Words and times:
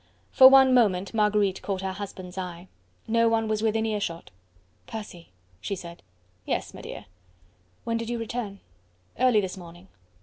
For 0.31 0.47
one 0.47 0.73
moment 0.73 1.13
Marguerite 1.13 1.61
caught 1.61 1.81
her 1.83 1.91
husband's 1.91 2.35
eye. 2.35 2.69
No 3.07 3.29
one 3.29 3.47
was 3.47 3.61
within 3.61 3.85
earshot. 3.85 4.31
"Percy," 4.87 5.29
she 5.59 5.75
said. 5.75 6.01
"Yes, 6.43 6.73
m'dear." 6.73 7.05
"When 7.83 7.97
did 7.97 8.09
you 8.09 8.17
return?" 8.17 8.61
"Early 9.19 9.41
this 9.41 9.57
morning." 9.57 9.89